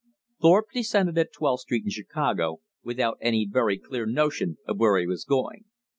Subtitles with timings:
[0.41, 5.05] Thorpe descended at Twelfth Street in Chicago without any very clear notion of where he
[5.05, 5.65] was going.